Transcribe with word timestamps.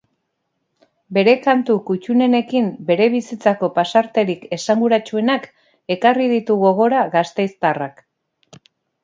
Bere 1.17 1.33
kantu 1.41 1.75
kuttunenekin, 1.89 2.71
bere 2.87 3.07
bizitzako 3.17 3.69
pasarterik 3.75 4.49
esanguratsuenak 4.59 5.47
ekarri 5.99 6.27
ditu 6.33 6.59
gogora 6.65 7.05
gasteiztarrak. 7.19 8.05